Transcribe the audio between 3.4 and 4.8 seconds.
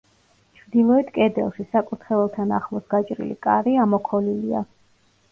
კარი ამოქოლილია.